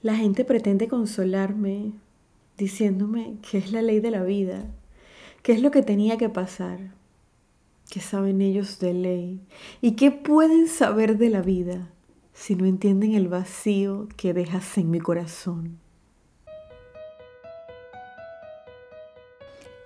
[0.00, 1.92] La gente pretende consolarme
[2.56, 4.64] diciéndome que es la ley de la vida,
[5.42, 6.78] que es lo que tenía que pasar,
[7.90, 9.40] que saben ellos de ley
[9.80, 11.90] y que pueden saber de la vida
[12.32, 15.78] si no entienden el vacío que dejas en mi corazón.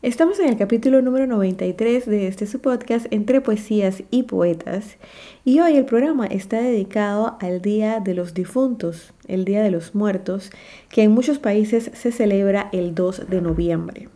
[0.00, 4.96] Estamos en el capítulo número 93 de este su podcast Entre Poesías y Poetas
[5.44, 9.96] y hoy el programa está dedicado al Día de los Difuntos, el Día de los
[9.96, 10.52] Muertos,
[10.88, 14.08] que en muchos países se celebra el 2 de noviembre.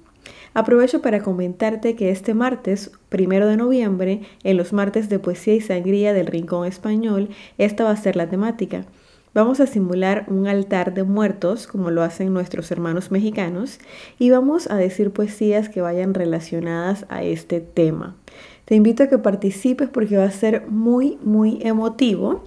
[0.55, 5.61] Aprovecho para comentarte que este martes, primero de noviembre, en los martes de poesía y
[5.61, 8.87] sangría del Rincón Español, esta va a ser la temática.
[9.35, 13.79] Vamos a simular un altar de muertos, como lo hacen nuestros hermanos mexicanos,
[14.19, 18.15] y vamos a decir poesías que vayan relacionadas a este tema.
[18.67, 22.45] Te invito a que participes porque va a ser muy, muy emotivo.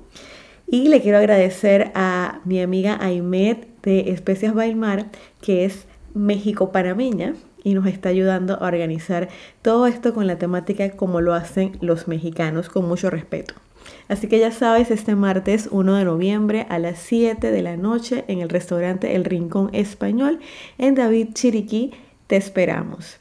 [0.67, 5.08] Y le quiero agradecer a mi amiga Aimet de Especias Bailmar,
[5.41, 9.28] que es México-Panameña y nos está ayudando a organizar
[9.63, 13.56] todo esto con la temática como lo hacen los mexicanos, con mucho respeto.
[14.08, 18.23] Así que ya sabes, este martes 1 de noviembre a las 7 de la noche
[18.28, 20.39] en el restaurante El Rincón Español
[20.78, 21.91] en David Chiriquí,
[22.28, 23.17] te esperamos.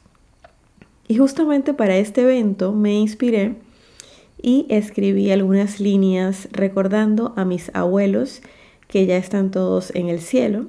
[1.07, 3.55] Y justamente para este evento me inspiré
[4.41, 8.41] y escribí algunas líneas recordando a mis abuelos
[8.87, 10.67] que ya están todos en el cielo.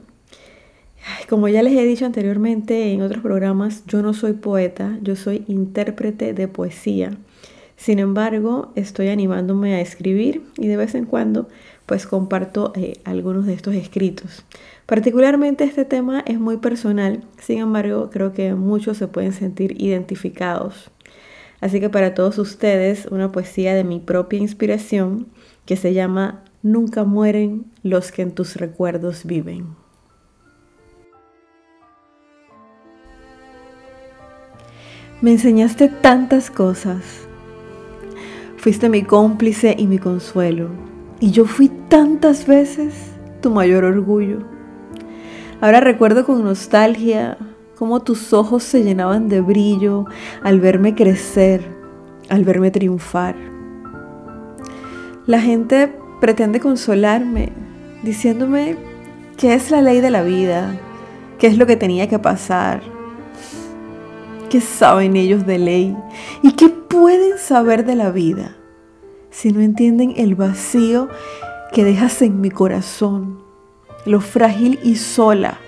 [1.28, 5.44] Como ya les he dicho anteriormente en otros programas, yo no soy poeta, yo soy
[5.46, 7.16] intérprete de poesía.
[7.76, 11.48] Sin embargo, estoy animándome a escribir y de vez en cuando
[11.84, 14.44] pues comparto eh, algunos de estos escritos.
[14.86, 20.90] Particularmente este tema es muy personal, sin embargo creo que muchos se pueden sentir identificados.
[21.60, 25.26] Así que para todos ustedes una poesía de mi propia inspiración
[25.64, 29.66] que se llama Nunca mueren los que en tus recuerdos viven.
[35.22, 37.25] Me enseñaste tantas cosas
[38.66, 40.70] Fuiste mi cómplice y mi consuelo.
[41.20, 42.94] Y yo fui tantas veces
[43.40, 44.38] tu mayor orgullo.
[45.60, 47.38] Ahora recuerdo con nostalgia
[47.78, 50.06] cómo tus ojos se llenaban de brillo
[50.42, 51.62] al verme crecer,
[52.28, 53.36] al verme triunfar.
[55.26, 57.52] La gente pretende consolarme
[58.02, 58.76] diciéndome
[59.36, 60.76] que es la ley de la vida,
[61.38, 62.82] que es lo que tenía que pasar,
[64.50, 65.96] que saben ellos de ley
[66.42, 68.56] y que pueden saber de la vida
[69.30, 71.10] si no entienden el vacío
[71.70, 73.42] que dejas en mi corazón,
[74.06, 75.58] lo frágil y sola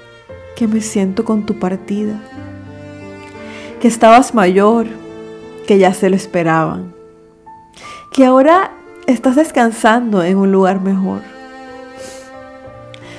[0.56, 2.18] que me siento con tu partida,
[3.78, 4.86] que estabas mayor,
[5.66, 6.94] que ya se lo esperaban,
[8.10, 8.72] que ahora
[9.06, 11.20] estás descansando en un lugar mejor.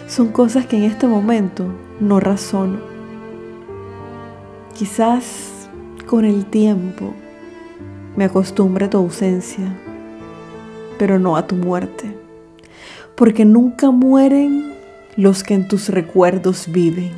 [0.08, 1.68] Son cosas que en este momento
[2.00, 2.80] no razono.
[4.74, 5.70] Quizás
[6.08, 7.14] con el tiempo
[8.20, 9.74] me acostumbre a tu ausencia
[11.00, 12.14] pero no a tu muerte.
[13.16, 14.76] Porque nunca mueren
[15.16, 17.12] los que en tus recuerdos viven.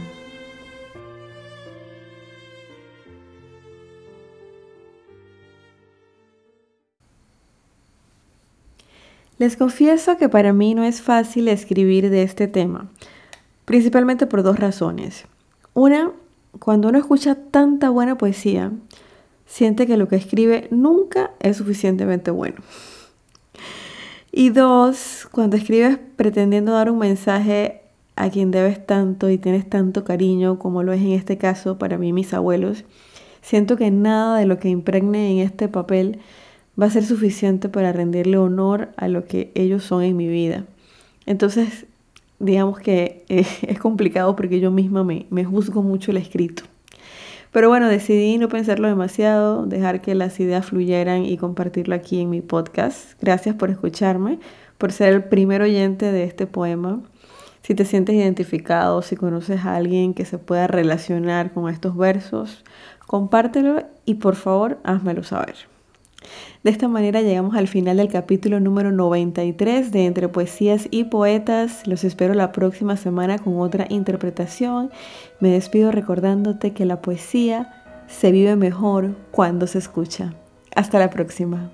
[9.39, 12.91] Les confieso que para mí no es fácil escribir de este tema,
[13.65, 15.25] principalmente por dos razones.
[15.73, 16.11] Una,
[16.59, 18.71] cuando uno escucha tanta buena poesía,
[19.51, 22.55] siente que lo que escribe nunca es suficientemente bueno.
[24.31, 27.81] Y dos, cuando escribes pretendiendo dar un mensaje
[28.15, 31.97] a quien debes tanto y tienes tanto cariño como lo es en este caso para
[31.97, 32.85] mí mis abuelos,
[33.41, 36.19] siento que nada de lo que impregne en este papel
[36.81, 40.63] va a ser suficiente para rendirle honor a lo que ellos son en mi vida.
[41.25, 41.87] Entonces,
[42.39, 46.70] digamos que eh, es complicado porque yo misma me, me juzgo mucho el escrito.
[47.51, 52.29] Pero bueno, decidí no pensarlo demasiado, dejar que las ideas fluyeran y compartirlo aquí en
[52.29, 53.21] mi podcast.
[53.21, 54.39] Gracias por escucharme,
[54.77, 57.01] por ser el primer oyente de este poema.
[57.61, 62.63] Si te sientes identificado, si conoces a alguien que se pueda relacionar con estos versos,
[63.05, 65.70] compártelo y por favor házmelo saber.
[66.63, 71.87] De esta manera llegamos al final del capítulo número 93 de Entre Poesías y Poetas.
[71.87, 74.91] Los espero la próxima semana con otra interpretación.
[75.39, 77.73] Me despido recordándote que la poesía
[78.07, 80.33] se vive mejor cuando se escucha.
[80.75, 81.71] Hasta la próxima.